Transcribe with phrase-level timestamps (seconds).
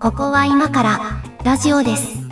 [0.00, 1.00] ここは今から
[1.44, 2.26] ラジオです。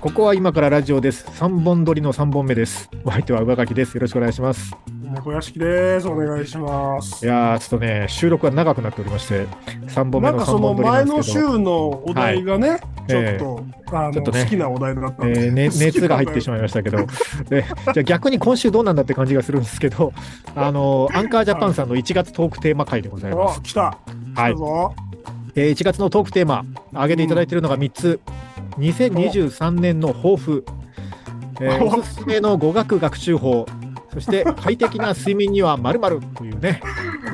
[0.00, 1.26] ここは今からラジオです。
[1.34, 2.88] 三本撮りの三本目です。
[3.04, 3.94] お相手は上書きです。
[3.94, 4.74] よろしくお願いします。
[5.28, 6.08] 猫屋敷です。
[6.08, 7.24] お願いします。
[7.24, 9.46] いやー、ちょっとね、収録が長くなっておりまして、
[9.88, 14.44] 3本目の3なんかその本撮りな前のんですけど、週のお題がね、ええちょっと、あのちょっとね。
[14.44, 16.98] 好きなお題だったんえで、ーね熱が入ってしままいましたけど、
[17.50, 20.12] でじゃあ逆に今週どうなんだって感じがするんですけど、
[20.56, 23.58] あのアンカージャパンさんの1月トークテーマ会でございます。
[23.58, 23.62] お、。
[23.62, 23.98] 来た。
[24.34, 24.54] はい。
[25.56, 28.20] えー1月のトークテーマ、挙げていただいているのが3つ、
[28.78, 30.64] 2023年の抱負、
[31.60, 33.66] えーおすすめの語学学習法、
[34.18, 36.00] そして快適な睡眠にはまる
[36.36, 36.80] というね、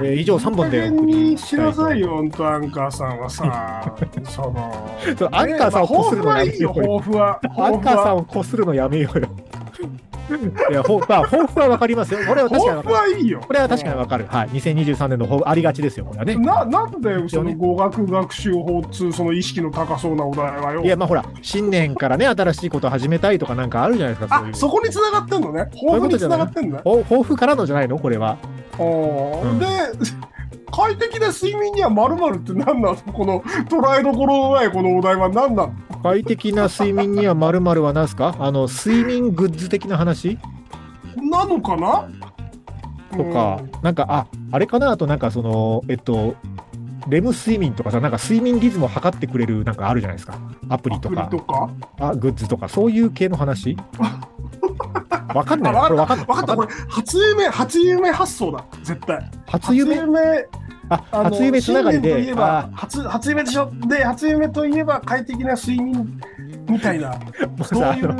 [0.03, 3.97] えー以上3本でお送にりしなさいよ、本当アンカーさんはさ、
[4.29, 4.91] その、
[5.33, 7.41] アンカーさんをこするのやめようよ。
[7.57, 7.81] アン。
[7.81, 9.29] カーさんをこするのやめようよ。
[10.71, 12.21] いや、ほまあ、抱負はわかりますよ。
[12.27, 13.41] これは確かにわ抱かはいいよ。
[13.47, 14.27] これは確かにわかる。
[14.29, 14.49] はい。
[14.49, 16.37] 2023年の抱負ありがちですよ、これはね。
[16.37, 20.83] ななんでその語学学習法っつうその意識の高そうなお題はよ。
[20.83, 24.55] いや、まあほら、新年からね、新しいことを始めたいとかなんかあるじゃないですか、そういあう。
[24.55, 25.69] そこに繋がってんのね？
[25.87, 26.83] 抱負に繋がってんのね？
[26.85, 27.99] ほ抱負からのじゃないの？
[27.99, 28.39] これは。
[28.79, 28.83] う
[29.47, 29.67] んで、
[30.73, 32.97] 快適な睡眠にはまるって何なの？
[32.97, 35.75] この捉えどころのないこのお題は何なの？
[36.05, 38.37] 快適な睡眠には〇〇は何すか？
[38.39, 40.39] あの、睡眠グッズ的な話？
[41.17, 42.11] なのかな？
[43.11, 44.91] とか、なんか、あ、あれかな？
[44.91, 46.35] あとなんかその、えっと、
[47.09, 50.39] レム睡眠とかさ、なんか睡眠リズムを測ってくれるなんかあるじゃないですか。
[50.69, 51.31] アプリとか。
[51.99, 53.75] あグッズとか、そういう系の話？
[55.35, 59.31] わかんないわかった、こわれ、初夢、初夢発想だ、絶対。
[59.47, 59.97] 初夢？
[59.97, 60.45] あ、あの
[61.11, 63.71] 初夢つながりで新年といえ、ばあ、初初夢でしょ？
[63.89, 66.21] で、初夢といえば快適な睡眠
[66.69, 67.15] みたいな、
[67.65, 68.17] そういの、う、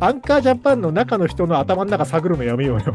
[0.00, 2.94] アンカージャパンの中の人の頭の中探るのやめようよ。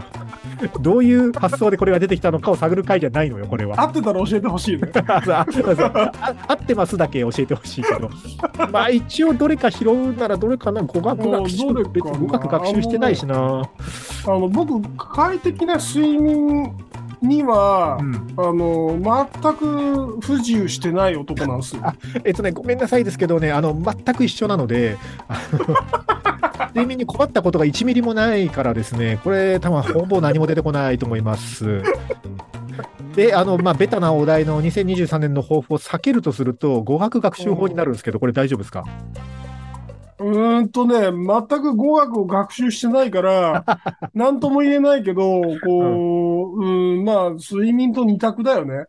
[0.80, 3.82] どういう発想でこれが出てきたのかを探る回じゃないのよ、これは。
[3.82, 4.90] 合ってたら教えてほしいね。
[4.96, 8.10] 合ってますだけ教えてほしいけど。
[8.72, 13.36] まあ一応どれか拾うならどれかな語学学習別に語学学習してないしな。
[13.36, 16.72] あの僕、快適な睡眠
[17.22, 21.82] には、うんあの全く不自由してない男なんですよ。
[22.24, 24.98] えっとね、ごめんなさいですけどね、あの全く一緒なので、
[26.76, 31.82] 睡眠に困ったことが1ミリもないからですね、これ、多分ほぼ何も出てこないと思います。
[33.16, 38.84] で、あの、まあ、ベタなお題の2023年の抱負を避けるとすると、語学学習法になるんですけど、これ大丈夫ですか？
[40.20, 43.66] うーんとね、全く語学を学習してないから、
[44.14, 48.86] なんとも言えないけど、こう、うん、まあ、睡眠と二択だよね。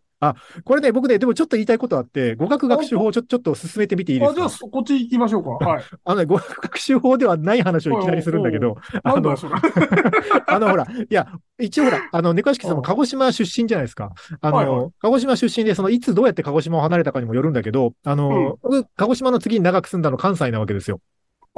[0.65, 4.37] これね、僕ね、でもちょっと言いたいことあって、語学学習法をちょちょっと進めてみていいであ、すか？
[4.37, 5.51] じゃあ、そこっち行きましょうか。
[5.65, 5.85] はい。
[6.05, 9.37] あのね、語学学習法ではない話をいきなりするんだけど、あの。
[10.49, 14.13] あの、ほら、いや、一応ほら、あの、猫屋敷さんも鹿児島出身じゃないですか。
[14.41, 21.01] あの、はいはい鹿児島出身で、その、いつどうやって鹿児島を離れたかにもよるんだけど、あの、僕鹿児島の次に長く住んだの関西なわけですよ。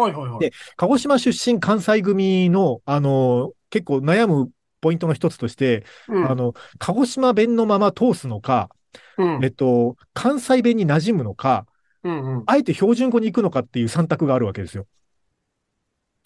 [0.03, 0.41] はいはいはい。
[0.41, 4.51] で鹿児島出身関西組の、あの、結構悩む
[4.81, 8.71] ポイントの一つとして、うんあの、鹿児島弁のまま通すのか、
[9.17, 11.67] うんえっと、関西弁に馴染むのか、
[12.05, 14.87] うんうんあえて標準語に行くのかっていう三択があるわけですよ。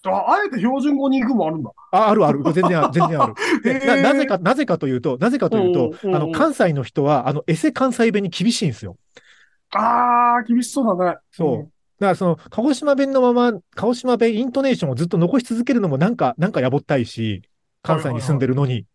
[0.05, 1.71] あ、あえて標準語に行くもあるんだ。
[1.93, 2.43] あ、あるある。
[2.53, 2.93] 全然ある。
[2.93, 3.35] 全然ある。
[3.63, 8.97] でななぜか、なぜかというと、なぜかというと、あの、関西の人は、あの、エセ関西弁に厳しいんですよ。
[9.71, 11.19] あー、厳しそうだね。
[11.31, 11.73] そう。
[12.03, 17.43] だから、その、鹿児島弁のまま、鹿児島弁イントネーションをずっと残し続けるのもなんか、なんかやぼったいし、
[17.83, 18.87] 関西に住んでるのに。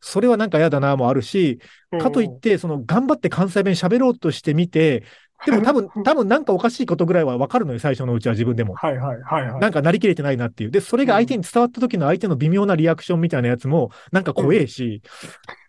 [0.00, 1.60] それはなんか嫌だなもあるし、
[1.92, 2.00] うん。
[2.00, 5.04] かといって、その、頑張って関西弁喋ろうとしてみて、
[5.44, 8.74] でも多分、 多分なんかおかしいことぐらいはわかるのよ、最初のうちは自分でも。
[8.74, 9.60] はいはいはいはい。
[9.60, 10.70] なんかなりきれてないなっていう。
[10.70, 15.02] で、それが相手に伝わった時の相手の微妙なリアクションみたいなやつも、なんか怖えし、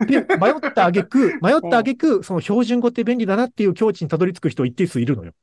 [0.08, 5.34] で、迷った挙句、 迷った挙句、その標準語って便利だなっていう境地にたどり着く人一定数いるのよ。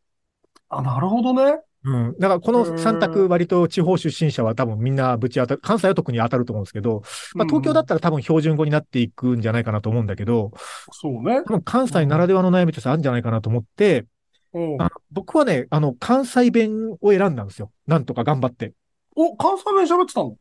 [0.79, 1.61] あ、なるほどね。
[1.85, 2.15] うん。
[2.19, 7.03] だからこの三択割と地方出身者は多分みんなぶち当たる、関西は特に当たると思うんですけど、
[7.35, 10.53] まあ東京だったら多分標準語になっていくんじゃないかなと思うんだけど、
[10.93, 11.43] そうね。
[11.47, 14.07] 多分関西ならではの悩みとしてあるんじゃないかなと思って、
[14.55, 14.79] うん
[15.11, 17.73] 僕はね、あの、関西弁を選んだんですよ。
[17.89, 18.73] なんとか頑張って。
[19.17, 20.37] お、関西弁喋ってたの？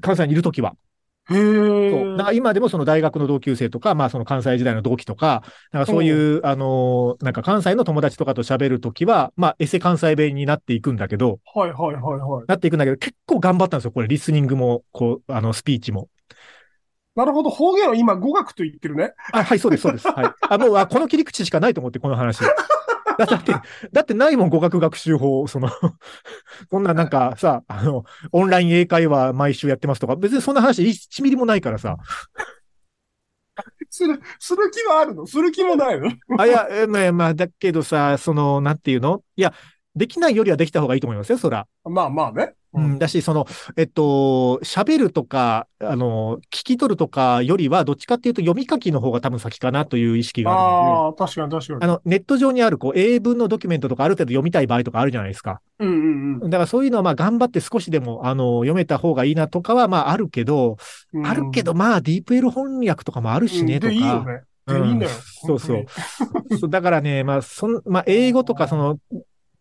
[0.00, 0.76] 関西にいるときは。
[1.30, 1.44] へそう。
[1.44, 2.16] え。
[2.16, 5.42] だから今でもその大学の同級生とか、まあその関西時代の同期とか、
[5.72, 12.44] なんかそういう、あのーなんか関西の友達とかと喋るときは、まあエセ関西弁になっていくんだけど、はいはいはいはい。
[12.46, 13.92] なっていくんだけど、結構頑張ったんですよ。
[13.92, 16.08] これ、リスニングも、こう、あの、スピーチも。
[17.16, 17.50] なるほど。
[17.50, 19.14] 方言は今語学と言ってるね。
[19.32, 20.08] あ、はい、そうです、そうです。
[20.08, 20.32] はい。
[20.48, 22.40] あ、もう、あこの切り口しかないと思って、この話。
[23.18, 23.52] だだって、
[23.92, 25.46] だってないもん、語学学習法。
[25.46, 25.68] その、
[26.70, 31.96] こんななんかさ、あの、オンライン英会話毎週やってますとか、別にそんな話1ミリもないからさ。
[33.90, 35.26] する、する気はあるの？
[35.26, 36.10] する気もないの？
[36.38, 39.22] あ、いや、えまあ、まあ、だけどさ、その、なんていうの？
[39.36, 39.54] いや、
[39.96, 41.66] できないよりはできた方がいいと思いますよ、そら。
[41.84, 42.54] まあまあね。
[42.74, 43.46] うん、だし、その、
[43.76, 50.60] えっと、喋るとか、あの、聞き取るとかよりは、どっちかっていうと読み書きの方が多分先かなという意識がある。
[50.96, 51.78] ああ、確かに確かに。
[51.82, 55.60] あの、ネット上にある、こう、英文のドキュメントとかある程度読みたい場合とかあるじゃないですか。
[55.78, 60.76] うんうんだからそういうのは、まあ、頑張って少しでも、あの、読めた方がいいなとかは、まあ、あるけど、
[61.12, 61.26] うん。
[61.26, 63.92] あるけど、まあ、ディープエル翻訳とかもあるしね、とか。
[63.92, 64.42] うんで、いいよね。
[64.66, 65.10] で、うんいいんだよ。
[65.46, 65.86] そうそう。
[66.58, 68.98] そうだからね、まあ、そん、まあ、英語とか、その、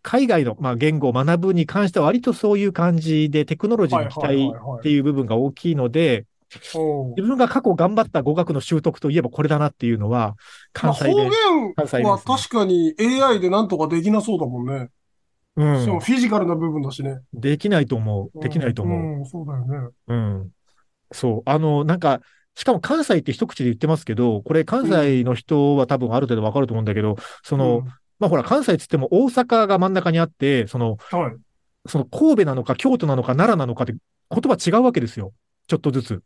[0.03, 6.25] 海外の、まあ、言語を学ぶに関しては、割とそういう感じで、テクノロジーの期待っていう部分が大きいので、
[6.73, 10.35] 本自分が過去頑張った語学の習得といえばこれだなっていうのは、
[10.73, 11.29] 関西方弁。
[11.29, 14.89] 言関西弁は確かに AI でなんとかできなそうだもんね。
[15.55, 15.79] うん。
[15.79, 17.21] しかもフィジカルな部分だしね。
[17.33, 18.39] できないと思う。
[18.41, 19.19] できないと思う。
[19.19, 19.89] うん、そうだよね。
[20.07, 20.49] うん。
[21.11, 21.49] そう。
[21.49, 22.21] あの、なんか、
[22.55, 27.83] しかも関西って一口で言ってますけど、これ関西の人は多分ある程度わかると思うんだけど、その、
[28.19, 31.35] まあほら、関西っつっても大阪が真ん中にあって、その、うん、はい。
[31.85, 35.33] その神戸なのか京都なのか奈良なのかって言葉違うわけですよ。
[35.67, 36.21] ちょっとずつ。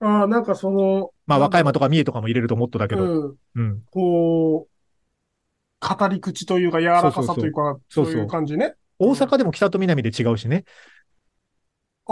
[0.00, 3.04] ああ、なんかその、まあ和歌山とか三重とかも入れるともっとだけど。
[3.04, 3.82] うん、うん。
[3.90, 8.74] こう、語り口というか柔らかさというか、そういう感じね。
[8.98, 10.64] 大阪でも北と南で違うしね。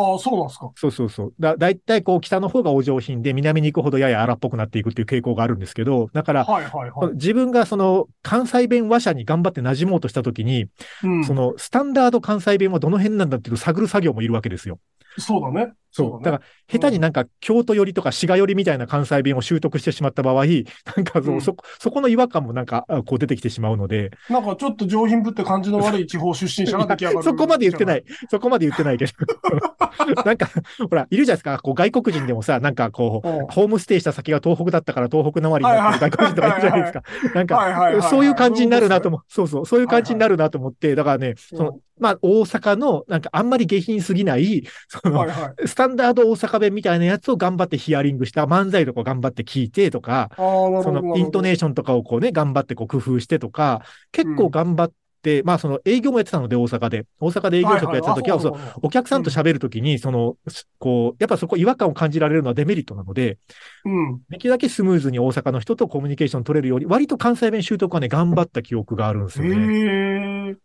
[0.01, 0.71] ああ、そうなんですか。
[0.77, 1.35] そうそうそう。
[1.41, 7.15] だ、だいたいこう北の方がお上品で南に行くほどやや荒っぽくなっていくっていう傾向があるんですけど、だから、はいはいはい。
[7.15, 10.67] 自分がその関西弁話者に頑張って馴染もうとしたときに、
[11.03, 14.79] うん、そのスタンダード関西弁はどの辺なんだっていうのを探る作業もいるわけですよ。
[15.19, 15.73] そうだね。
[15.91, 16.25] そう。
[16.25, 16.33] だ。
[16.33, 20.45] から、下手になんか京都寄りとか滋賀寄りみたいな関西弁を習得してしまった場合、
[20.97, 27.23] なんかそ,、うんそこ、そこの違和感もなんか、あこう出てきてしまうので、なんかちょっと上品ぶって感じの悪い地方出身者が出来上がる。
[27.25, 28.05] そこまで言ってない。
[28.31, 29.13] そこまで言ってないけど。
[30.25, 30.49] なんか、
[30.89, 31.59] ほら、いるじゃないですか。
[31.59, 37.03] こう外国人でもさ、なんかこう、うんホームステイした先が東北だったから東北なまりになってる外国人とかいるじゃないですか。
[37.35, 39.21] なんか、そういう感じになるなと思う。
[39.29, 45.69] そうそう、そういう感じになるなと思って、だからね、その、まあ、大阪の、なんかあんまり下品すぎない、その、はいはい。
[45.69, 50.31] スタンダード大阪弁みたいなやつを頑張ってヒアリングした、漫才とかを頑張って聞いてとか。
[50.37, 54.93] そのイントネーションとかをこうね、頑張ってこう工夫してとか、結構頑張っ
[55.23, 57.05] て、まあその営業もやってたので、大阪で。
[57.21, 60.37] 大阪で営業職やってた時は、そうお客さんと喋るときに、その、
[60.79, 63.39] こう、やっぱそこ違和感を感じられるのはデメリットなので、
[63.85, 64.21] うん。
[64.31, 70.57] できるだけスムーズに大阪の人とコミュニケーション取れるように、割と関西弁習得はね、頑張った記憶があるんですよね。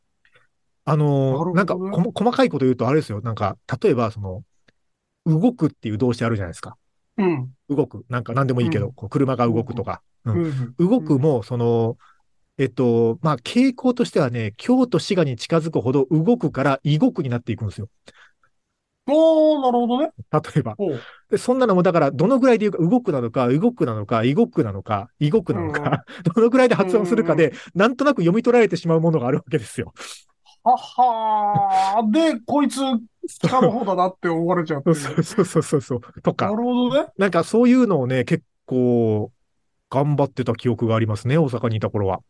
[0.85, 3.21] あのーなんかこ、細かいこと言うとあれですよ。
[3.21, 4.43] なんか、例えば、その、
[5.25, 6.77] 動くっていう動詞あるじゃないですか。
[7.17, 7.53] うん。
[7.69, 8.05] 動く。
[8.09, 10.01] なんか何でもいいけど、うんこう車が動くとか。
[10.25, 11.97] うんうん動くも、その、
[12.57, 17.89] えっと、まあ、傾向としてはね、京都、滋賀に近づくほど動くから、異国になっていくんですよ。
[19.07, 20.11] おー、なるほどね。
[20.31, 20.75] 例えば。
[21.29, 29.93] でそんなのも、だから、どのぐらいで言うか、動くなのか、動くなのか、異国なのか、異国なのか、 どのぐらいで発音するかで、なんとなく読み取られてしまうものがあるわけですよ。
[30.63, 32.11] ははー。
[32.11, 32.79] で、こいつ、
[33.41, 35.15] 北の方だなって思われちゃって そる。
[35.17, 36.01] うそうそうそうそう。
[36.21, 37.07] となかる、ほどね。
[37.17, 39.31] なんかそういうのをね、結構、
[39.89, 42.21] 頑張ってた記憶がありますね、大阪にいた頃は。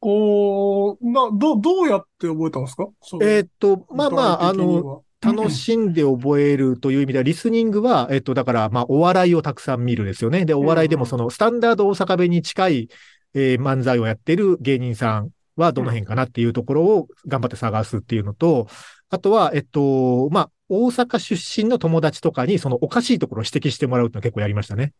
[0.00, 2.88] こう、な、ど、どうやって覚えたんですか？
[3.22, 10.46] えーっと、まあまあ、あの、の、楽しんで覚えるという意味では、リスニングは、えっと、だから、まあ、お笑いをたくさん見るですよね。
[10.46, 12.88] で、お笑いでもその、スタンダード大阪弁に近い、
[13.34, 18.68] えー漫才をやってる芸人さんはどの辺かなっていうところを頑張って探すっていうのと、
[19.10, 24.92] あとは、えっと、まあ、大阪出身の友達とかに、そのおかしいところを指摘してもらうってのは結構やりましたね。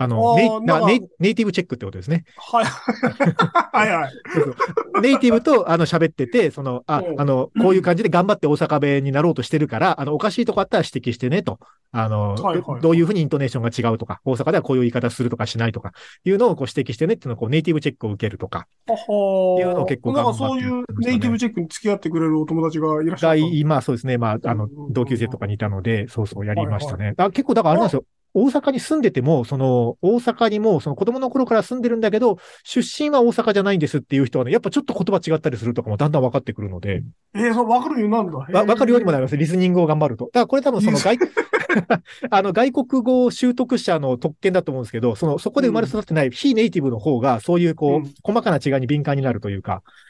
[0.00, 2.24] あの、ネイなんかネイネイティブチェックってことですね。
[2.38, 2.64] はい。
[2.64, 4.12] はいはい。
[4.32, 4.50] そうそ
[4.98, 11.58] うネイティブと、あの、喋ってて、その、あう、んあの、こういう感じで頑張って大阪弁になろうとしてるから、あの、おかしいとこあったら指摘してねと。
[11.92, 15.92] あの、はいはいはいどういうふうにイントネーションが違うとか、大阪ではこういう言い方するとかしないとか、
[16.24, 23.40] いうのをこう指摘してねっていうのをこうネイティブチェックを受けるとか、っていうのを結構なんか頑張ってそういうネイティブチェックに付き合ってくれるお友達がいらっしゃが、る。
[23.40, 27.14] 今、そうですね、まあ、あの同級生とかにいたので、そうそうやりましたね。
[27.18, 28.04] あ結構、だからあれなんですよ。
[28.34, 37.02] 大阪に住んでても、その、大阪にも、その子供の頃から住んでるんだけど、出身は大阪じゃないんですっていう人はね、やっぱちょっと言葉違ったりするとかもだんだん分かってくるので、
[37.34, 38.38] えー、そう、わかるようになるんだ。
[38.38, 39.36] わ、わかるようにもなります。
[39.36, 40.26] リスニングを頑張ると。
[40.26, 41.18] だからこれ多分その外、
[42.30, 49.82] あの外国語習得者の特権だと思うんですけど、その、そこで生まれ育ってない非ネイティブの方が、そういうこう、うん細かな違いに敏感になるというか、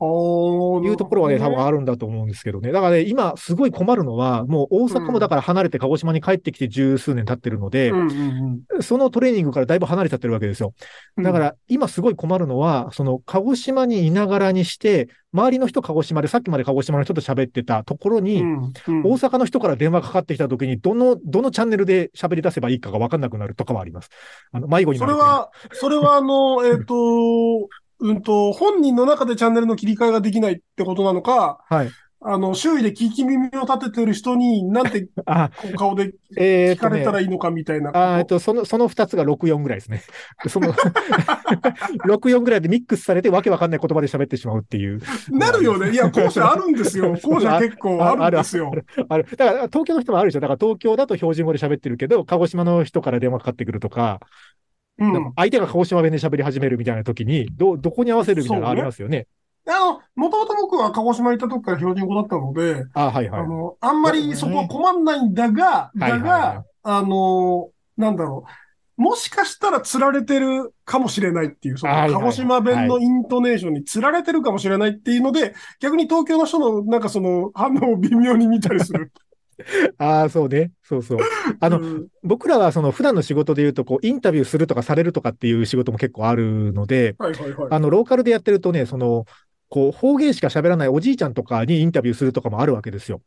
[0.00, 2.70] いうところはね、多分ああるんだと思うんですけどね。
[2.70, 10.72] だからね、今すごい困るのは、もう大阪もだから離れて鹿児島に帰ってきて十数年経ってるので、うんうんそのトレーニングからだいぶ離れちゃってるわけですよ。
[11.16, 11.24] うん。
[11.24, 24.10] だから今すごい困るのは、その鹿児島にいながらにして、周りの人鹿児島で、さっきまで鹿児島の人と喋ってたところに、うん、うん大阪の人から電話かかってきたときに、どの、どのチャンネルで喋り出せばいいかが分かんなくなるとかはあります。
[24.52, 27.68] あの、迷子になるそれは、それはあの、えっ、と、
[28.00, 31.90] うんと、本人の中でチャンネルの切り替えができないってことなのか、はい。
[32.20, 35.08] あの、周囲で聞き耳を立ててる人に、なんて
[35.78, 40.02] 顔で聞かれたらいいのかみたいなえっと、その、その二つが64ぐらいですね。
[40.48, 40.74] その、
[42.06, 45.00] 64ぐらいでミックスされてわけわかんない言葉で喋ってしまうっていう。
[45.30, 45.92] なるよね。
[45.92, 47.12] いや、後者あるんですよ。
[47.22, 48.72] 後者結構あるんですよ。
[49.08, 49.26] ある。
[49.36, 50.40] だから、東京の人もあるでしょ。
[50.40, 54.20] だから東京だと標準語で喋ってるけど、鹿児島の人から電話かかってくるとか、
[54.98, 55.12] うん。
[55.12, 59.26] なんか相手が鹿児島弁で喋り始めるみたいな時に、ど、どこに合わせるみたいなのありますよね。
[59.66, 63.40] あの、もともと僕は鹿児島にいた時から標準語だったので、あはいはい。
[63.42, 68.50] あの、あんまりそこは困んないんだが、ねはいはいだが、あの、なんだろう。
[68.98, 79.12] もしかしたら釣られてるかもしれないっていう、そのはいはい鹿児島弁のイントネーションに釣られてるかもしれないっていうので、逆に東京の人のなんかその反応を微妙に見たりする。
[79.98, 80.72] ああ、そうね。
[80.82, 81.18] そうそう。
[81.60, 87.68] あの、うん僕らはその普段の仕事で言うと、こう、インタビューするとかされるとかっていう仕事も結構あるので、はいはいはい。
[87.70, 89.24] あの、ローカルでやってるとね、その、
[89.70, 93.20] こう、方言しか喋らないおじいちゃんとかにインタビューするとかもあるわけですよ。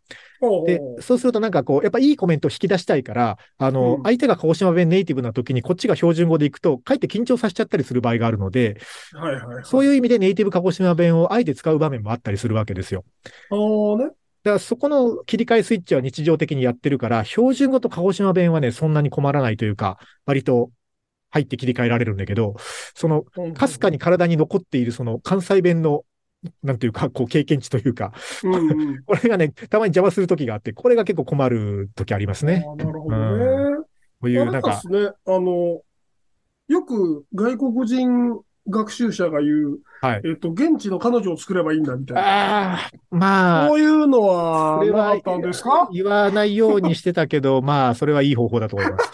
[0.66, 8.80] で、そうするとなんかこう、やっぱいいコメントを引き出したいから、あの、うん相手が鹿児島弁ネイティブな時にこっちが標準語で行くと、かえって緊張させちゃったりする場合があるので、
[9.14, 9.66] はいはいはい。
[9.66, 13.04] そういう意味でネイティブ鹿児島弁をあえて使う場面もあったりするわけですよ。
[13.50, 14.12] あーね。
[14.44, 20.72] だからそこの切り替えスイッチは日常的にやってるから、標準語と鹿児島弁はね、そんなに困らないというか、割と
[21.30, 22.56] 入って切り替えられるんだけど、
[22.96, 26.04] その、かすかに体に残っているその関西弁の、
[26.64, 28.14] なんていうか、こう経験値というか。
[29.06, 32.66] これがね、たまに邪魔する時があって、これが結構困る時ありますね。
[32.78, 33.78] なるほどね。
[34.22, 35.82] こういう、なんか、ですね、あの、
[36.68, 38.40] よく外国人
[38.72, 40.22] 学習者が言う、はい。
[40.26, 42.22] えっと、現地の彼女を作ればいいんだみたいな。
[42.22, 45.90] ああ、まあこ、ういうのはそれったんですか？
[45.94, 49.12] 言わないようにしてたけど、まあ、それはいい方法だと思います。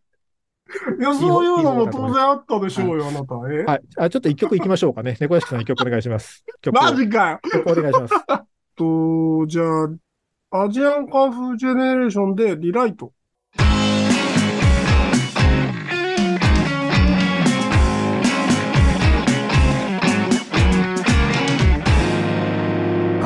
[0.98, 3.34] いや、そういうのも当然あったでしょうよ、あなた。
[3.52, 3.64] え？
[3.64, 3.80] はい。
[3.96, 5.16] あ、ちょっと一曲行きましょうかね。
[5.20, 6.44] 猫屋敷さん一曲お願いします。
[6.72, 8.14] マジかよ曲お願いします。
[8.76, 9.62] と、じゃ
[10.52, 13.12] あ、アジアンカンフージェネレーションでリライト。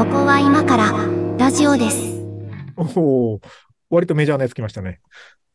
[0.04, 0.92] ここは今から
[1.38, 2.14] ラジオです。
[2.76, 3.40] おお
[3.90, 5.00] 割とメジャーなやつ来ましたね。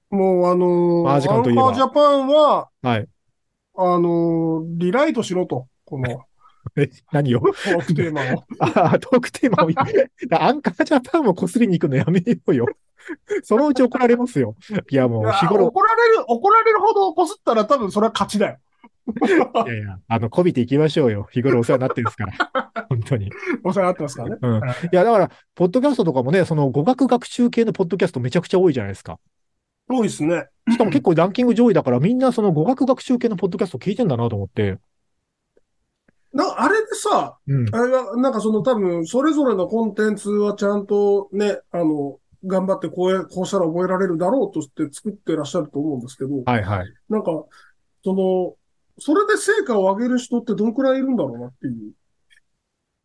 [0.10, 3.08] もうあのーアンといえばアンカージャパンは、はい。
[3.78, 5.68] あのーリライトしろと。
[5.86, 6.24] この
[6.78, 7.42] え、何を？
[7.42, 8.44] トークテーマを。
[8.60, 10.06] ああ、トークテーマを言う。
[10.36, 12.66] アンカージャパンをこすりに行くのやめようよ。
[13.44, 14.56] そのうち怒られますよ。
[14.92, 18.58] いや、もいうや日頃、怒られる、怒られるほどこすったら多分それは勝ちだよ。
[19.66, 21.28] いやいや、 あの、こびていきましょうよ。
[21.32, 22.86] 日頃お世話になってるんですから。
[22.90, 23.30] 本当に。
[23.64, 24.38] お世話になってますからね。
[24.42, 24.58] うん。
[24.58, 24.60] い
[24.92, 29.20] や、だから、ポッドキャストとかもね、その語学学習系のポッドキャストめちゃくちゃ多いじゃないですか。
[29.90, 30.48] 多いですね。
[30.70, 34.78] しかも結構ランキング上位だから、みんなその語学学習系のポッドキャスト聞いてんだなと思って。
[36.32, 37.76] な、あれでさ、うん。
[37.76, 46.94] あれは、なんかその多分、それぞれのコンテンツはちゃんとね、あの、頑張ってこうや、こうしたら覚えられるだろうとして作ってらっしゃると思うんですけど、はいはい。
[47.10, 47.32] なんか、
[48.04, 48.56] その、
[49.00, 51.92] それで成果を上げる人ってどのくらいいるんだろうなっていう。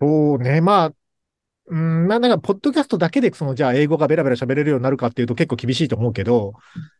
[0.01, 0.93] そうね、まあ、
[1.67, 6.53] うん、まあなんか、ポッドキャストだけで、その、じゃあ英語がベラベラ喋れるようになるかっていうと結構厳しいと思うけど、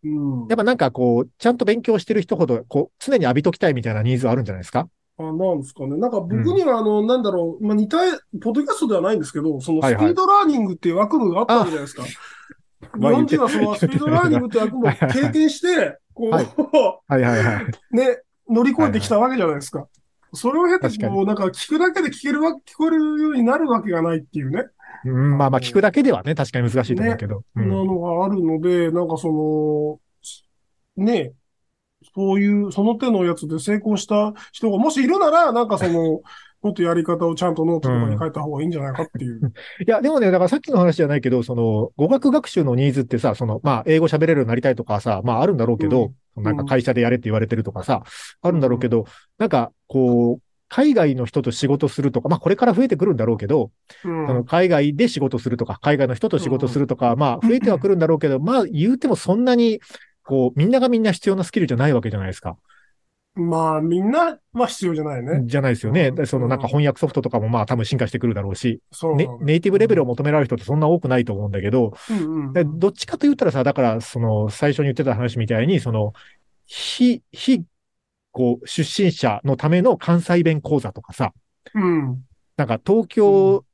[0.03, 0.47] うん。
[0.49, 4.89] やっぱなんかこう、ちゃんと勉強してる人ほど、こう、常に浴びときたいみたいなニーズはあるんじゃないですか？
[5.19, 5.97] あ、なんですかね。
[5.99, 7.99] なんか僕にはあの、なんだろう、まあ、似た、
[8.41, 12.05] ポッドキャストではないんですけど、そのはいはいスピードラーニングっていう枠があったわけじゃないですか。
[12.05, 12.17] 日
[12.99, 16.47] まあ本人はそのスピードラーニングって枠も経験して、こう、はい
[17.09, 17.67] はいはいはい。
[17.95, 19.89] ね、乗り越えてきたわけじゃないですか。
[20.33, 24.65] それを経て、確かにこう、なんか聞くだけで聞けるわ、聞こえるようになるわけがないっていうね、
[25.05, 27.45] うん、まあまあ聞くだけではね、確かに難しいと思うけど。
[27.55, 27.61] う。
[27.61, 30.01] なんのがあるので、なんかそ
[30.97, 31.33] の、ね、
[32.15, 36.23] そういう、その手のやつで成功した人がもしいるなら、なんかその、
[36.65, 39.53] もっとやり方をちゃんとノートとかに書いた方がいいんじゃないかっていう。
[39.87, 48.03] いや、でもね、だからさっきの話じゃないけど、その、語学学習のニーズってさ、その、まあ、英語喋れるようになりたいとかさ、まあ、あるんだろうけど、なんか会社でやれって言われてるとかさ、
[48.41, 49.05] あるんだろうけど、
[49.37, 53.71] なんか、こう、海外の人と仕事するとか、まあ、これから増えてくるんだろうけど、
[54.03, 54.27] うん。
[54.27, 59.81] その海外で仕事するとか、海外の人と仕事するとか、まあ、増えてはくるんだろうけど、まあ、言うてもそんなに、
[60.25, 62.57] こう、みんながみんな必要なスキルじゃないわけじゃないですか。
[63.37, 65.43] まあ、みんなは必要じゃないね。
[65.47, 66.09] じゃないですよね。
[66.09, 72.53] うんでそのなんか翻訳ソフトとかもまあ多分進化してくるだろうし、うなの、ネイティブレベルを求められる人ってそんな多くないと思うんだけど、うんうん。
[72.53, 76.13] でどっちかと言ったらさ、だから、その、最初に言ってた話みたいに、その、
[76.67, 77.65] 非、非、
[78.31, 81.33] こう、出身者のための関西弁講座とかさ、
[81.75, 82.25] うん。
[82.57, 83.65] なんか東京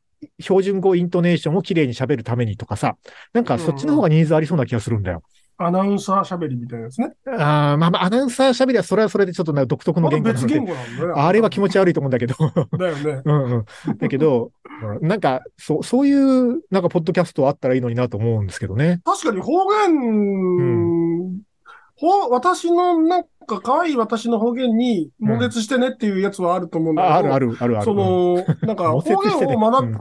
[0.41, 2.97] 標準語イントネーションをきれいに喋るためにとかさ、
[3.33, 5.23] なんかそっちの方がニーズありそうな気がするんだよ。
[5.63, 7.13] アナウンサー喋りみたいなやつね。
[7.27, 11.19] ああ、まあまあ、アナウンサー喋りはそれはそれでちょっとな独特の言語なので別言語なんだよ。
[11.19, 12.35] あれは気持ち悪いと思うんだけど。
[12.79, 13.23] だよね。
[13.25, 13.99] うんうん。
[13.99, 14.53] だけど、
[15.01, 19.01] う んなんか、そう、そういう、なんか、ポッドキャストあったらいいのになと思うんですけどね。
[19.05, 21.43] 確かに方言、
[22.01, 27.15] ほ私の、なんか可愛い私の方言に、モデツしてねっていうやつはあると思うんだけど。
[27.15, 27.85] ああるあるあるある。
[27.85, 29.93] その、なんか、模方言を学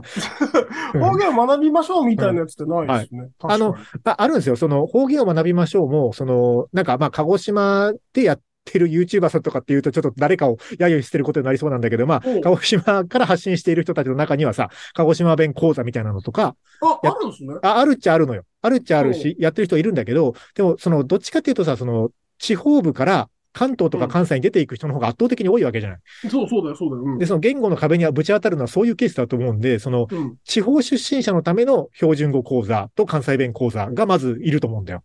[0.98, 3.28] 方言を学びましょうみたいなやつってないですね。
[3.38, 3.74] 確かに。
[4.04, 4.56] ああるんですよ。
[4.56, 17.54] その方言を学びましょうも、その、なんかまあ、鹿児島でやってる YouTuber さんとかっていうと、ちょっと誰かを揶揄してることになりそうなんだけど、まあ鹿児島から発信している人たちの中にはさ、鹿児島弁講座みたいなのとか、あ、やあるんですね。
[17.62, 18.44] ああるっちゃあるのよ。
[18.62, 25.98] あるっちゃあるし、やってる人いるんだけど、でも、その、どっちかっていうとさ、その、地方部から関東とか関西に出ていく人の方が圧倒的に多いわけじゃない。
[26.30, 27.02] そう、そうだよ、そうだよ。
[27.02, 30.36] うんで、その言語の壁にはぶち当たるのはそういうケースだと思うんで、その、うん。
[30.44, 35.02] 地方出身者のための標準語講座と関西弁講座がまずいると思うんだよ。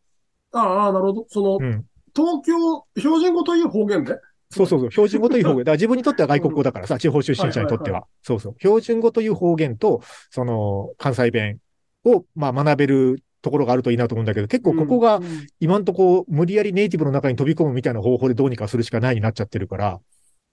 [0.51, 1.25] ああ、なるほど。
[1.29, 1.85] その、うん。
[2.15, 4.17] 東京、標準語という方言で？
[4.51, 4.91] そうそうそう。
[4.91, 5.59] 標準語という方言。
[5.59, 8.05] だから自分にとっては外国語だからさ、地方出身者にとっては。
[8.21, 8.55] そうそう。
[8.59, 11.57] 標準語という方言と、その、関西弁
[12.05, 19.99] を、まあ、学べるところがあるといいなと思うんだけど、結構ここがうん今んとこ無理やりネイティブの中に飛び込むみたいな方法でどうにかするしかないになっちゃってるから、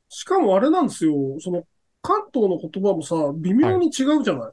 [0.08, 1.14] しかもあれなんですよ。
[1.40, 1.64] その、
[2.02, 4.52] 関東の言葉もさ、微妙に違うじゃない、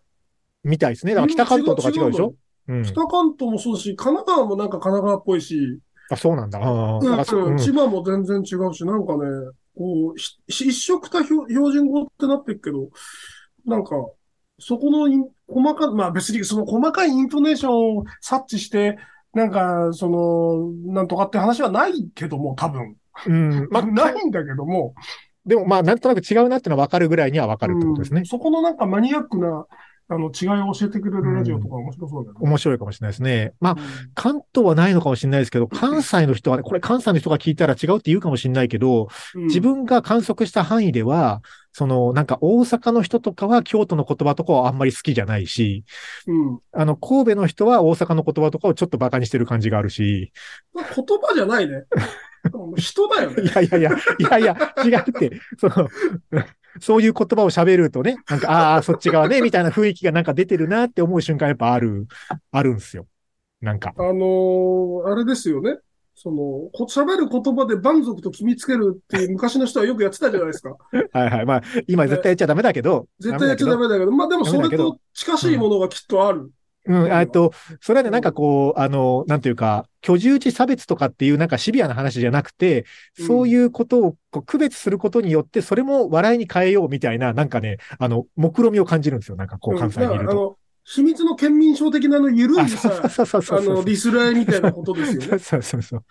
[0.63, 1.13] みたいですね。
[1.13, 2.33] だから北関東とか違うでしょ？
[2.69, 2.83] うん。
[2.83, 5.79] 北関東もそうだし、神奈川もなんか神奈川っぽいし、
[6.11, 6.59] あ、そうなんだ。
[6.59, 9.19] うん千葉も全然違うし、なんかね、
[9.77, 12.89] こう、ひ一色た標標準語ってなってるけど、
[13.65, 13.95] なんか、
[14.59, 18.97] そこの細か、まあ別にその細かいイントネーションを察知して、
[19.33, 22.95] なんか、その、なんとかって話はないけども、多分。
[23.27, 23.67] うん。
[23.71, 24.93] まあ、ないんだけども、
[25.45, 28.25] でもまあ、なんとなく違うなってのは分かるぐらいには分かるってことですねうん。
[28.25, 29.65] そこのなんかマニアックな、
[30.11, 32.39] あの、違いを教えてくれるラジオとか面白そうだよね。
[32.41, 33.53] 面白いかもしれないですね。
[33.59, 33.79] まあ、うん
[34.15, 45.83] 関東はないのかもしれないですけど、関西の人はね、これ関西の人が聞いたら違うって言うかもしれないけど、うん自分が観測した範囲では、その、なんか大阪の人とかは京都の言葉とかはあんまり好きじゃないし、
[46.27, 46.59] うん。
[46.71, 50.31] あの、神戸の人は大阪の言葉とかをちょっと馬鹿にしてる感じがあるし、
[50.75, 51.83] 言葉じゃないね。
[52.77, 53.51] 人だよいね。
[53.53, 54.55] やいやいや、いやいや、
[54.85, 55.89] 違うって、その、
[56.81, 62.07] そういう言葉を喋るとね、なんか、ああ、そっち側ね、 みたいな雰囲気がなんか出てるなって思う瞬間やっぱある、
[62.51, 63.07] あるんですよ。
[63.61, 63.93] なんか。
[63.97, 65.77] あのーあれですよね。
[66.15, 70.75] その、こ喋る言葉で満足と決めつけるっていう昔の人はよくやってたじゃないですか。
[70.91, 71.45] はいはい。
[71.45, 73.07] まあ、今絶対やっちゃダメだけど。
[73.19, 76.51] 絶対やっちゃダメだけど、まあでもそれと近しいものがきっとある。
[76.89, 89.35] うん、えっと、それはね、なんかこう、あの、なんていうか、居住地差別とかっていうなんかシビアな話じゃなくて、そういうことをこう区別することによって、それも笑いに変えようみたいな、なんかね、あの、目論みを感じるんですよ。
[89.35, 90.57] なんかこう、関西にいると。
[90.91, 92.91] 秘密の県民賞的なあの、ゆるあ、いさ。
[92.91, 95.37] あの、リスライみたいなことですよね。
[95.37, 96.03] そうそうそう。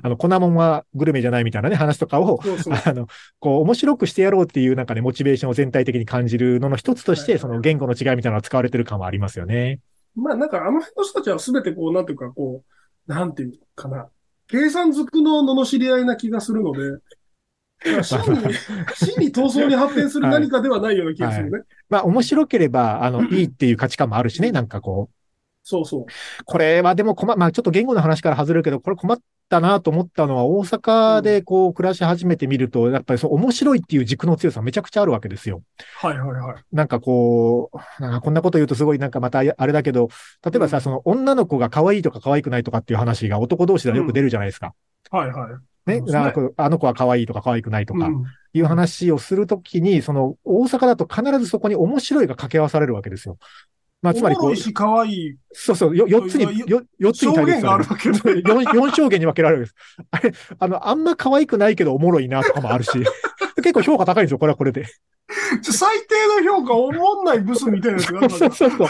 [0.00, 2.74] あの、粉もんはグルメじゃないみたいなね、話とかを、そうそう。
[2.84, 3.08] あの、
[3.40, 9.80] こう、面白くしてやろうっていうなんかね、モチベーションを全体的に感じるのの一つとして、はいはいその言語の違いみたいなのが使われてる感はありますよね。
[10.16, 12.62] まあなんかあの辺の人たちはすべてこう、なんていうか、こ
[13.08, 14.08] う、なんていうかな。
[14.48, 16.98] 計算づくの罵り合いな気がするので、
[17.92, 18.54] まあ真に、
[18.94, 21.60] 真に闘争に発展する何かではないような気がするね。
[21.88, 25.15] まあ、面白ければ、あの、いいっていう価値観もあるしね、なんかこう。
[25.68, 26.06] そうそう。
[26.44, 35.62] これはでも困、まあちょっと言語の話から外れるけど、これ困ったなと思ったのは、大阪でこう暮らし始めてみると、やっぱりそう面白いっていう軸の強さめちゃくちゃあるわけですよ。
[35.96, 36.62] はいはいはい。
[36.70, 40.08] なんかこう、なんかこんなこと言うとすごいなんかまたあれだけど、
[40.44, 44.72] 例えばさ、うんその女の子が可愛いとか可愛くないとかっていう話が男同士ではよく出るじゃないですか。
[45.10, 45.90] はいはい。
[45.90, 53.36] ね、なんかあの子は可愛いとか可愛くないとかうんいう話をするときに、その大阪だと必ずそこに面白いが掛け合わされるわけですよ。
[54.02, 55.36] まあ、つまりこうおもろい、し、可愛い。
[55.52, 59.74] そうそう、よ4つに、よ4つに対立があるわけね4、四証言に分けられるんです。
[60.10, 62.90] あれ、あの、あんま可愛くないけどおもろいなとかもあるし、
[63.66, 64.86] 結構評価高いんですよ、これはこれで。
[65.60, 68.88] 最低の評価、おもんないブスみたいなやつがそうそうそう。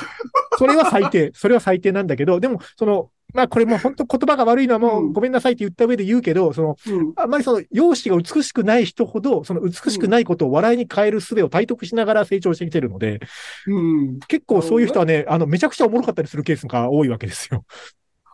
[0.58, 1.32] それは最低。
[1.34, 13.20] それは最低なんだけど、でも、その、まあこれもう本当言葉が悪いのはもううんごめんなさいって言った上で言うけど、その、うんあんまりその、容姿が美しくない人ほど、その美しくないことを笑いに変える術を体得しながら成長してきてるので、
[13.66, 14.20] うん。
[14.28, 17.64] 結構そういう人はね、あの、めちゃくちゃおもろかったりするケースが多いわけですよ。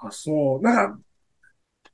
[0.02, 0.62] あ、そう。
[0.62, 0.98] なんか、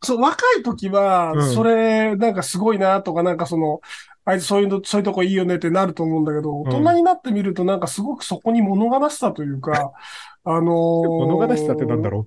[0.02, 3.80] そう、若い時はう、んそれ、なんかすごいなとか、なんかその、
[4.28, 9.92] あいつそういうの、そういうとこいいよねってなると思うんだけど、大人になってみるとなんかすごくそこに物悲しさというか、
[10.44, 12.26] あのー物悲しさってなんだろ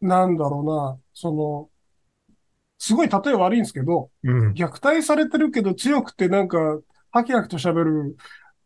[0.00, 1.68] なんだろうな、その、
[2.78, 4.32] すごい例え悪いんですけど、う。
[4.32, 4.52] うん。
[4.54, 6.58] 虐待されてるけど強くてなんか、
[7.10, 8.16] ハキハキと喋る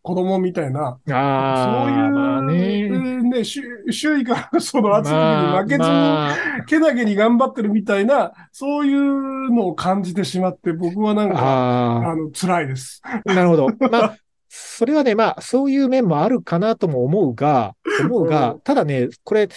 [0.06, 2.88] 子供みたいな、ああ、そういう、まあね。
[3.28, 13.02] ね、周周囲から その圧力に負けずに、まあけなげに頑張ってるみたいな、そういうのを感じてしまって、僕はなんか、ああの、辛いです。
[13.02, 13.68] あ、なるほど。
[13.90, 14.16] まあ、
[14.48, 19.48] それはね、まあ、そういう面もあるかなとも思うが、思うがう、ただね、これ、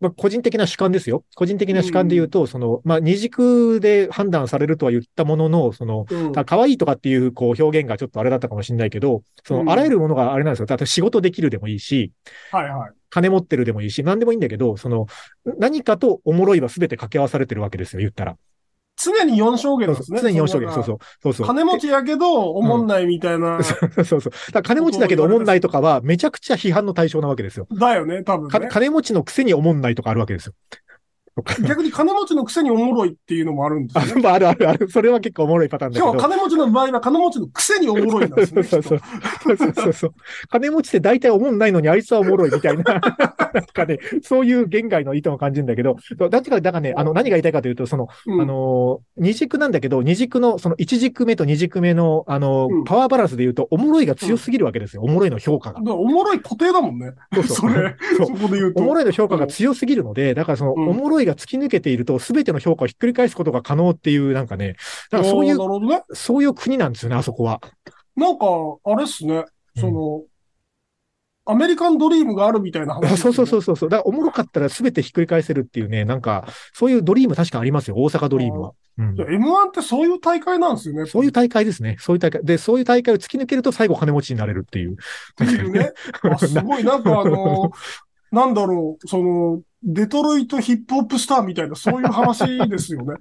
[0.00, 1.24] まあ、個人的な主観ですよ。
[1.34, 6.32] 個人的な主観で言うと、その、まあ、二軸で判断されるとは言ったものの、その、うん。
[6.32, 10.66] た可愛いとかっていう、こう、表現がちょっとあれだったかもしれないけど、そうの、んあらゆるものがあれなんですよ。
[10.66, 12.12] 例えば仕事できるでもいいし、
[12.52, 12.90] はいはい。
[13.10, 15.06] 金持ってるでもいいし、何でもいいんだけど、その、
[15.44, 18.36] 何かとおもろいは全て掛け合わされてるわけですよ、言ったら。
[19.02, 20.20] 常に4証言ですね。
[20.20, 20.68] 常に4証言。
[20.68, 20.98] のそうそう。
[21.22, 21.46] そうそう。
[21.46, 23.62] 金持ちやけど、おもんないみたいな。
[23.62, 24.52] そうそうそう。
[24.52, 27.66] だ金持ちだけどおもんないとかは、めちゃくちゃ批判の対象なわけですよ。
[27.70, 28.68] だよね、多分かね。
[28.70, 30.54] 金持ちのくせにおもんないとかあるわけですよ。
[31.66, 34.22] 逆に金持ちのくせにおもろいっていうのもあるんですあよね。
[34.22, 34.88] まああるあるある。
[34.90, 36.12] それは結構おもろいパターンだけど。
[36.12, 38.62] 今日は金持ちの場合は金持ちのくせにおもろいなんですね。
[38.62, 38.98] そうそう
[39.74, 40.14] そうそう。
[40.48, 43.00] 金持ちって大体おもんないのにあいつはおもろいみたいな、なん
[43.66, 45.96] かね、そういう言外の意図を感じるんだけど、
[46.30, 55.02] だってか、だからね、あの、何が言いたいかというと、その、とうんあのー、二軸なんだけど、二軸の、その一軸目と二軸目の、あのーうんパワーバランスで言うと、おもろいが強すぎるわけですよ。
[55.02, 57.12] おもろいの評価がおもろい固定だもんね。
[57.34, 58.82] そうそうそれ、そこで言うと。
[58.82, 64.74] おもろいの評価が強すぎるので、だからその、うんおもろいが突き抜けていると、すべての評価をひっくり返すことが可能っていう、なんかね、
[65.10, 66.02] だからそういうね。
[66.12, 67.60] そういう国なんですよね、あそこは。
[68.16, 68.46] なんか、
[68.84, 69.36] あれっすね。
[69.36, 69.44] うん
[69.80, 70.22] その、
[71.48, 73.16] アメリカンドリームがあるみたいな話。
[73.16, 73.88] そうそうそううそうそう。
[73.88, 78.68] だからおもろかったらすべてひっくり返せるっていうね、なんか、そういうドリーム確かありますよ、大阪ドリームは。
[78.70, 78.78] うん
[79.14, 81.06] じゃあ M1 ってそういう大会なんですよね。
[81.06, 81.96] そういう大会ですね。
[82.00, 82.44] そういう大会。
[82.44, 84.94] で、そういう大会を突き抜けると最後金持ちになれるっていう。
[84.94, 84.96] っ
[85.36, 85.92] ていうね。
[86.28, 87.70] あすごい、なんかあの、
[88.32, 93.14] なんだろう、その、デトロイトヒップホップスターみたいな、そういう話ですよね。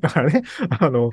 [0.00, 0.42] だからね、
[0.80, 1.10] あの、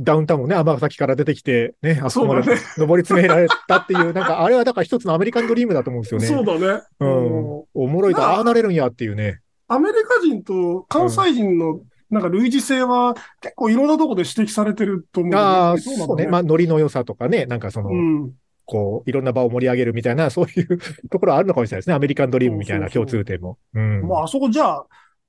[0.00, 2.66] ダウンタウンもね、尼崎から出てきて、ね、あそこまでそうだね。
[2.78, 6.26] 登り詰められたっていう、なんか、あれはだから一つのアメリカンドリームだと思うんですよね。
[6.26, 6.82] そうだね。
[7.00, 7.58] うん。
[7.58, 9.40] うんおもろいと、まあああなれるんやっていうね。
[9.68, 11.80] アメリカ人と関西人の、
[12.10, 16.26] なんか類似性は結構いろんなところで指摘されてると思うんだよねああ、そうね。
[16.26, 18.32] まあ、ノリの良さとかね、なんかその、うん。
[18.72, 20.78] こう、いろんな場を盛り上げるみたいな、 そういう
[21.10, 21.94] ところあるのかもしれないですね。
[21.94, 23.58] アメリカンドリームみたいな共そうそうそう通点も。
[23.74, 24.08] うん。
[24.08, 24.86] まあ、あそこじゃあ、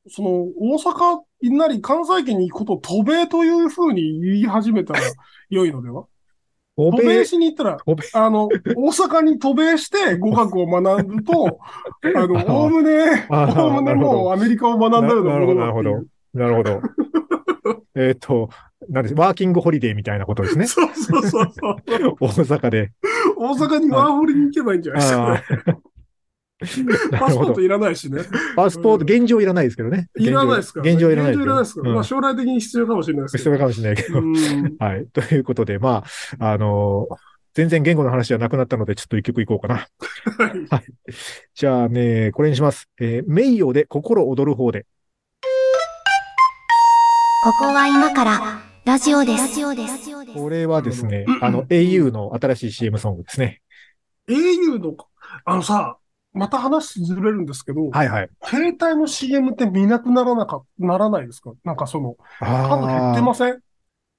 [0.07, 1.19] その、大阪
[1.57, 5.01] なり関西圏に行くことを渡米というふうに言い始めたら
[5.49, 6.05] 良いのでは？
[6.75, 7.77] 欧渡米米、しに行ったら、
[8.13, 11.59] あの、大阪に渡米して語学を学ぶと、
[12.15, 16.07] あの、あおおむね、あおおむねなるほどもうアメリカを学んだようなものだっていう。
[16.33, 16.81] なるほど。
[17.95, 18.49] えっと、
[18.89, 20.65] なんです、ワーキングホリデーみたいなことですね。
[20.65, 21.75] そうそうそうそう。
[22.19, 22.91] 大阪で。
[23.37, 25.81] 大阪にワーホリに行けばいいんじゃないですか。
[27.19, 28.21] パスポートいらないしね。
[28.55, 30.07] パスポート、現状いらないですけどね。
[30.17, 31.51] いらないですから、現状いらないですけど。
[31.51, 31.89] 現状いらないですから。
[31.89, 33.43] うんまあ将来的に必要かもしれないですけど。
[33.43, 34.19] 必要かもしれないけど。
[34.19, 34.75] うん。
[34.79, 35.07] はい。
[35.11, 36.03] ということで、ま
[36.39, 37.07] あ、あの
[37.53, 39.75] 全然言語の話じゃなくなったので、ちょっと一曲いこうかな。
[39.75, 40.83] はい
[41.53, 42.89] じゃあね、これにします。
[42.99, 44.85] えー名誉で心躍る方で。
[47.43, 49.41] ここは今からラジオです。
[49.41, 50.33] ラジオです。
[50.33, 53.61] これはですね、あの、au の新しい CM ソングですね。
[54.27, 54.95] au の、
[55.45, 55.97] あのさ、
[56.33, 58.29] また話ずれるんですけど、はいはい。
[58.43, 61.53] 携帯の CM って見なくならなか、ならないですか？
[61.63, 63.59] なんかその、数減ってません？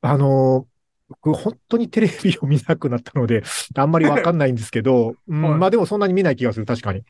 [0.01, 0.75] あのー
[1.07, 3.43] 僕、本当にテレビを見なくなったので、
[3.77, 7.03] あんまりわかんないんですけど、 うんはいまあでもそんなに見ない気がする、確かに。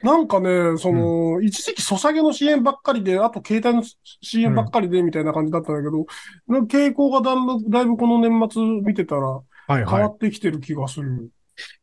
[0.00, 3.84] なんかね、その、一時期ソシャゲの CM ばっかりで、あと携帯の
[4.22, 6.06] CM ばっかりでみたいな感じだったんだけど、
[6.46, 10.06] なんか傾向がだいぶ、だいぶこの年末見てたらはいはい変わ。
[10.06, 11.30] ってきてる気がする。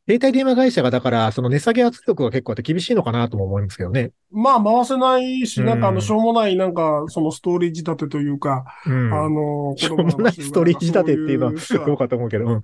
[0.08, 4.12] 携帯電話会社がだから、その値下げ圧力が結構あって厳しいのかなとも思いますけどね。
[4.32, 9.14] まあ回せないし、なんかあの、うんしょうもない、なんか、そのストーリー仕立てというか、うん。
[9.14, 11.54] あの、しょうもないストーリー仕立てっていうのは
[11.86, 12.52] どうかと思うけど、うん。
[12.54, 12.62] い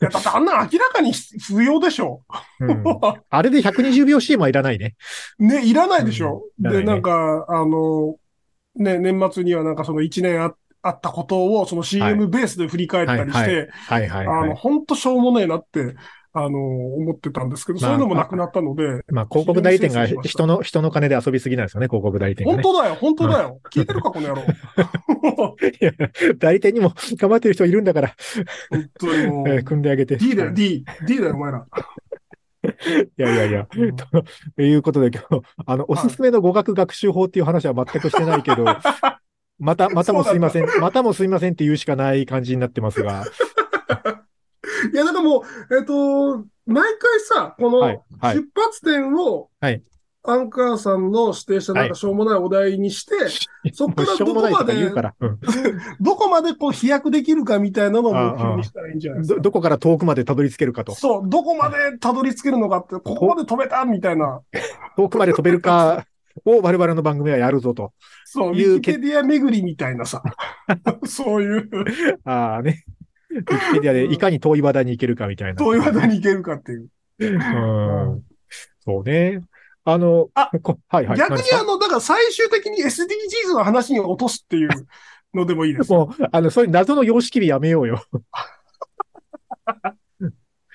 [0.00, 1.12] や、だってあんな明らかに
[1.48, 2.22] 不要でしょ。
[2.60, 2.84] うん
[3.28, 4.94] あれで120秒 CM はいらないね。
[5.38, 6.44] ね、いらないでしょ。
[6.58, 8.16] で、うんいらなんか、あの、
[8.76, 10.54] ね、年末にはなんかその1年あ
[10.86, 14.54] あったことを、その CM ベースで振り返ったりしはいて、あの、はい。
[14.54, 15.96] ほんとしょうもねえなって、
[16.32, 22.62] あの、思ってたんですけど、まあそういうのもなくなったので、まあ広告代理店が人の、人の金で遊びすぎなんですよね、広告代理店がね。
[22.62, 23.60] 本当だよ、本当だよ。
[23.72, 24.42] 聞いてるか、この野郎。
[24.42, 25.92] いや
[26.38, 28.14] 代理店にも頑張ってる人いるんだから、
[28.70, 30.16] 本当にもうえー 組んであげて。
[30.16, 30.84] D だよ、D。
[31.06, 31.66] D だよ、お前ら。
[33.16, 38.64] やいやいや、うんということで今日、あの、おすすめの語学学習法っていう話は全くしてないけど、
[39.58, 43.24] また、またもすいません、またもすいませんって言うしかない感じになってますが、
[44.92, 48.36] いや、だからもう、えっ、と、毎回さ、このはいはい。
[48.36, 49.82] 出発点を、はい。
[50.28, 53.14] アンカーさんの指定したなんかしょうもないお題にして、
[53.72, 54.26] そっからもうしょ
[55.20, 55.38] うん。
[56.00, 59.36] どこまでこう飛躍できるかみたいなのを目標にしたらいいんじゃないですか。
[59.36, 60.96] ど、どこから遠くまでたどり着けるかと。
[60.96, 64.40] そう、どこまでたどり着けるのかって、ここまで飛べたみたいな。
[64.96, 66.06] 遠くまで飛べるか
[66.44, 67.92] を我々の番組はやるぞと。
[68.24, 70.22] そう、ウいうィキペディア巡りみたいなさ。
[71.06, 71.68] そういう、
[72.24, 72.84] ああね。
[73.30, 75.54] ウィキペディアでいかに遠い話題に行けるかみたいな。
[75.54, 76.88] どういう話題に行けるかっていう。
[77.20, 78.22] うん。
[78.84, 79.40] そうね。
[79.84, 81.18] あの、あこはいはい。
[81.18, 84.68] 逆にあの、だから最終的に SDGs の話に落とすっていう
[85.32, 85.90] のでもいいです。
[85.94, 88.04] もう、あの、そういう謎の様式美やめようよ。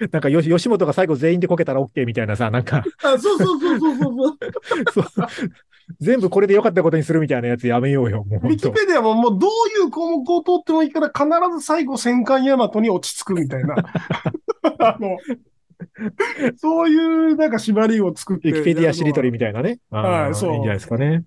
[0.11, 5.27] なんかよし、吉本が最後全員でこけたら OK みたいなさ、なんか、あそうそうそうそうそう そう。
[5.99, 8.57] 全部これで良かったことにするみたいなやつやめようよ、もうウィ。
[8.57, 11.25] キペディアももうどういう項目を取ってもいいから必
[11.59, 13.75] ず最後戦艦ヤマトに落ち着くみたいな。
[14.79, 15.17] あの、
[16.58, 18.50] そういうなんか縛りを作って。
[18.50, 19.80] ウィキペディアしりとりみたいなね。
[19.89, 21.24] はいそういいんじゃないですかね。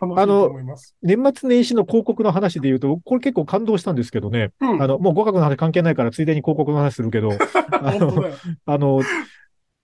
[0.00, 0.94] 楽しいと思います。
[1.02, 4.50] 年末年始の広告の話で言うと、これ結構感動したんですけどね。
[4.60, 4.82] うん。
[4.82, 7.30] あの、もう語学の話関係ないから、ついでに広告の話するけど、
[7.70, 8.24] あの。
[8.66, 9.02] あの、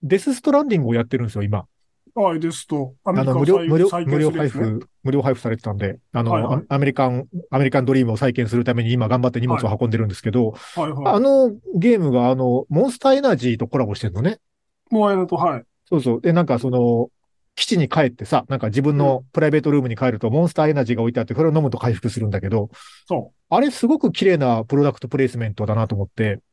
[0.01, 1.65] デスストランディングをやってるんですよ、今。
[2.15, 11.15] はい、ですと、アメリカを無料、無料、再無料配布、無料配布されてたんで、あの、はいはいアメリカン、アメリカンドリームを再建するために今頑張って荷物を運んでるんですけど、はいはい。
[11.15, 14.39] あのゲームがあの、モンスターエナジーとコラボしてるのね。
[14.89, 15.63] もうあのと、はい。
[15.87, 16.21] そうそう。
[16.21, 17.09] で、なんかその、
[17.55, 22.69] 基地に帰ってさ、なんか自分のプライベートルームに帰ると、モンスターエナジーが置いてあって、それを飲むと回復するんだけど、
[23.05, 26.43] そあれすごく綺麗なプロダクトプレイスメントだなと思って、う。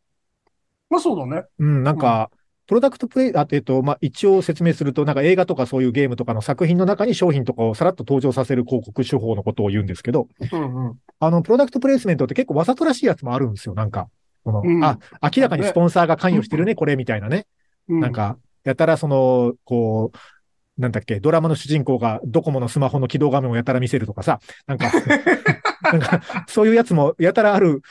[0.90, 1.46] まあそうだね。
[1.60, 2.30] うん、なんか、
[2.66, 10.98] プロダクトプレイ、あえっと、まあ、一応説明すると、なんか映画とかそういうゲームとかの作品の中に商品とかをさらっと登場させる広告手法のことを言うんですけど、うんうん。
[11.20, 14.08] あの、プロダクトプレイスメントって結構わざとらしいやつもあるんですよ、なんか。
[14.44, 17.46] この、うんあ、明らかにスポンサーが関与してるね、これ、みたいなね。
[17.88, 24.90] うん、なんか、やたらその、こう、なんだっけ、ドラマの主人公がドコモのスマホの起動画面をやたら見せるとかさ、なんか、
[25.92, 27.82] なんか、そういうやつもやたらある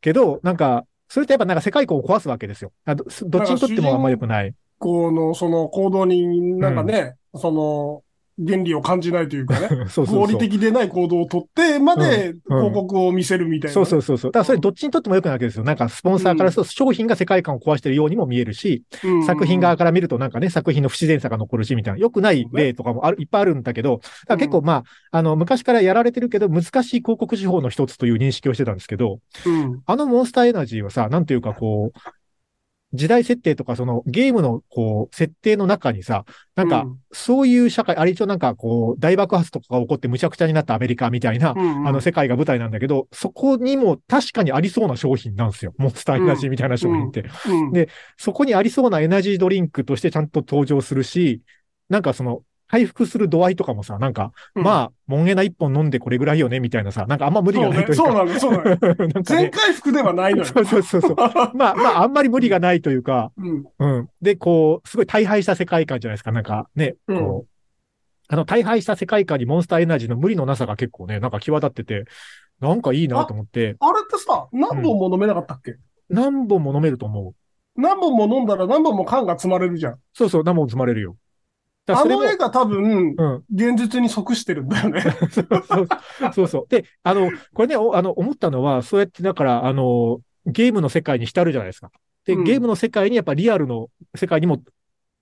[0.00, 2.72] けど、なんか、それってやっぱなんか世界観を壊すわけですよ。
[2.84, 4.54] あどどっちにとってもあんま良くない。
[4.78, 8.02] この、その行動になんかね、その、
[8.44, 10.16] 原理を感じないというかね、 そうそうそう。
[10.20, 14.32] 合理的でない行動をとってまでうんうん広告を見せるみたいなね、そうそうそうそう。
[14.32, 15.64] だからそれどっちにとっても良くないわけですよ。
[15.64, 29.82] なんかスポンサーからすると商品が世界観を壊してるようにも見えるし、うんうんうん作品側から見るとなんかね、作品の不自然さが残るしみたいな、良くない例とかもある、いっぱいあるんだけど、だ結構まあ、あの、昔からやられてるけど、難しい広告手法の一つという認識をしてたんですけど、うん。
[29.84, 31.98] あのモンスターエナジーはさ、なんていうかこう、
[32.94, 36.24] 時代設定とかそのゲームのこう、設定の中にさ、
[36.54, 45.74] なんかうんそういう社会、あれ一応なんかこう、大爆発とかが起こってむちゃくちゃになったアメリカみたいな、うんうんあの世界が舞台なんだけど、そこにも確かにありそうな商品なんですよ。
[45.78, 47.24] モンスターエナジーみたいな商品って。
[47.46, 51.42] うんでそこにありそうなエナジードリンクとしてちゃんと登場するし、
[51.88, 58.04] なんかその、回復する度合いとかもさ、なんか、うんまあ、もんげな一本飲んでこれぐらいよね、みたいなさ、なんかあんま無理がないというか。
[58.04, 58.64] そうなの、そうなの。
[58.64, 58.78] なん
[59.10, 60.44] か全ね、回復ではないのよ。
[60.44, 61.16] そうそうそうそう。
[61.16, 63.64] まあまあ、あんまり無理がないというか、うん。
[63.78, 64.08] うん。
[64.20, 66.30] で、こう、すごい大敗した世界観じゃないですか。
[66.30, 67.48] なんかね、うんこう、
[68.28, 72.04] あの、大敗した世界観にモンスターエナジーの無理のなさが結構ね、なんか際立ってて、
[72.60, 75.76] なんかいいなと思って、あれってさ、何本も飲めなかったっけ、
[76.10, 77.34] 何本も飲めると思う。
[77.80, 79.98] 何本も飲んだら何本も缶が積まれるじゃん。
[80.12, 81.16] そうそう、何本積まれるよ。
[81.88, 83.44] あの絵が多分、うん。
[83.52, 85.02] 現実に即してるんだよね。
[86.34, 86.66] そうそう。
[86.68, 91.90] で、あの、これね、おあの、思ったのは、そうやって、だから、あの、ゲームの世界に浸るじゃないですか。
[92.24, 94.62] で、うんゲームの世界にやっぱリアルの世界にも、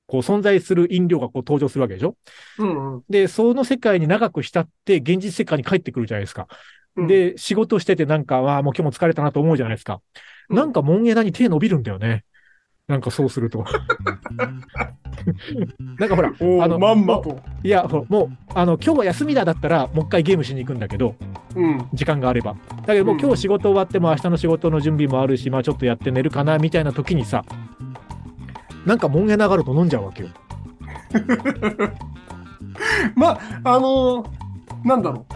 [0.08, 2.16] こう存在する飲料がこう登場するわけでしょ？
[2.58, 3.02] うんうん。
[3.08, 6.46] で、その世界に長く浸って、現実世界に帰ってくるじゃないですか。
[6.96, 9.94] うん、で、仕事しててなんか、わあ、もう今日も疲れたなと思うじゃないですか。
[9.94, 12.24] うんなんか、モンエナに手伸びるんだよね。
[12.88, 13.64] なんかそうすると。
[15.98, 17.40] なんかほら、おあのーまんまと。
[17.64, 21.16] いや、もう、あの、今日は休みだだったら、もう一回ゲームしに行くんだけど、
[21.56, 21.88] うん。
[21.94, 22.54] 時間があれば。
[22.86, 27.44] だけどもううん今日仕事終わっても明日の仕事の準備もあるし、まあちょっとやって寝るかなみたいな時にさ、
[28.84, 30.28] なんかもんげながると飲んじゃうわけよ。
[33.16, 34.26] まあ、あのー
[34.84, 35.26] なんだろ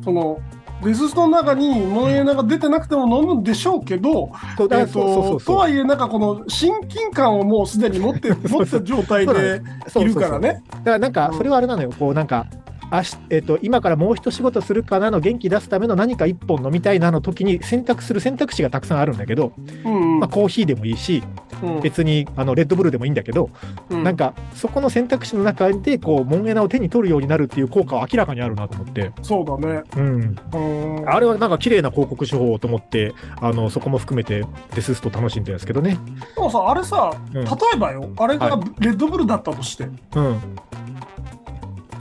[0.00, 0.04] う。
[0.04, 0.40] その、
[0.82, 9.62] デスストの中にモンエナが出てなくても飲むんでしょうけど、そうだえっそうそうそうと、とはいえ、なんかこの親近感をもうすでに持って、 持った状態で
[9.96, 10.62] いるからね。
[10.70, 11.90] だからなんか、それはあれなのよ。
[11.98, 12.46] こうなんか、
[12.90, 19.52] あしえっと今からもう一仕事するかなの元気出すための何か一本飲みたいなの時に選択する選択肢がたくさんあるんだけど、
[19.84, 21.22] うんまあ、コーヒーでもいいし
[21.62, 21.80] うん。
[21.80, 23.50] 別にあのレッドブルでもいいんだけど、
[23.90, 24.02] うん。
[24.04, 29.82] なんかそこの選択肢の中でこうモンエナを手に取るようになるっていう効果は明らかにあるなと思って、そうだね。
[29.96, 31.08] うん、うん。
[31.08, 35.98] あれはなんか綺麗な広告手法と思ってあのそこも含めてデススト楽しんでるんですけどね。
[36.34, 37.44] でもさ、あれさ、うん。
[37.44, 40.40] 例えばよ、あれがはレッドブルだったとして、うん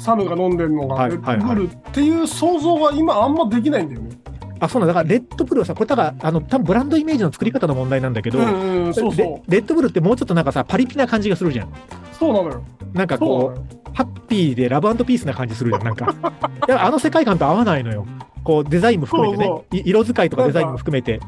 [0.07, 4.17] サムが飲んでるのはいがレッドブルっていう想像が今あんまできないんだよね。
[4.59, 11.67] あそうなんだだからレッドブルはさこれだからあの多分ブランドイメージの作り方の問題なんだけど、うんうん、そうそレレッドブルってもうちょっとなんかさパリピな感じがするじゃん。
[11.67, 11.71] う。
[12.17, 12.63] そうなのよ。
[12.93, 16.05] なんかこそうハッピーでラブピースな感じするじゃんなんか。
[16.69, 18.05] いやあの世界観と合わないのよ。
[18.45, 21.19] こうデザインも含めてねそうい色使いとかデザインも含めて。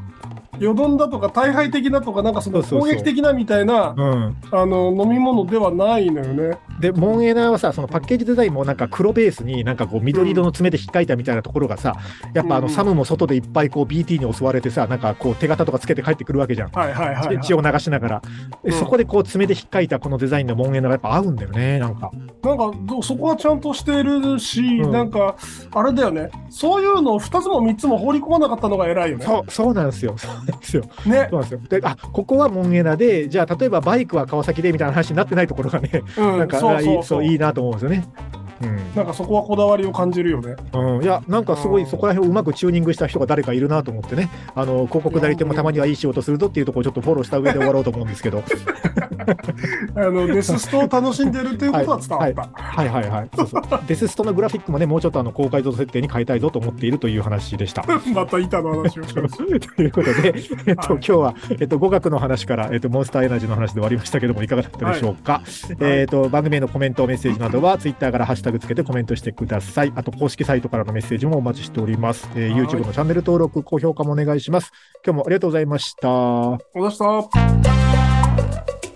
[0.60, 6.58] よどんだとか大敗的なとか、なんかその攻撃的なみたいな、うん、あの、飲み物ではないのよね。
[6.80, 11.95] でモンエナはさそのパッケージデザインもなんか黒ベースになんかこう緑色の爪で引っかいたみたいなところがさ
[12.34, 16.72] やっぱあのサムも外でいっぱいこう BT に襲われてさなんかこう手形とかつけて帰ってくるわけじゃん。
[16.72, 17.39] はいはいはい、はい。
[17.41, 18.22] 血を流しながら、
[18.63, 22.12] でうんそこでこう爪で引っかいたこのデザインのモンエナがやっぱ合うんだよねなんか。
[22.43, 25.36] なんかどそこはちゃんとしてるし、うんなんか、
[25.74, 26.30] あれだよね。
[26.50, 29.26] そういうのを2つも3つも放り込まなかったのが偉いよね。
[29.26, 30.15] そうそうなんですよ
[30.58, 30.84] ですよ。
[31.06, 31.28] ね。
[31.30, 31.60] そうなんですよ。
[31.70, 38.08] であここはモンエナでじゃあ例えばバイクは川崎でみたいな話になってないところがね、うん、なんかあいそうそいうそういいなと思うんですよね。
[38.62, 38.96] うん。
[38.96, 40.56] なんかそこはこだわりを感じるよね。
[40.74, 48.44] うん、いや、なんかすごいうんそこら辺をうまくチューニングした人が誰かいるなと思ってね、あの広告代理店もたまにはいい仕事するぞっていうところをちょっとフォローした上で終わろうと思うんですけど、
[49.96, 52.62] あのデスストを楽しんでるっていうことは伝わった。
[52.62, 57.84] はいはいはい、そうそうデスストのグラフィックもね、もうちょっとあの高解像度設定に変えたいぞと思っているという話でした。
[58.13, 59.38] また板の話をします。
[59.76, 65.42] ということで、えっと、はい今日は、えっと、語学の話から、えっと、モンスターエナジーの話で終わりましたけども、いかがだったでしょうか？
[65.80, 69.94] えっと、番組へのコメント、メッセージなどは、ツイッターからハッシュタグつけてコメントしてください。
[69.96, 72.30] あと、公式サイトからのメッセージもお待ちしております。
[72.36, 74.72] えー、はい YouTube のチャンネル登録、高評価もお願いします。
[75.06, 76.10] 今日もありがとうございました。
[76.10, 78.88] お出した。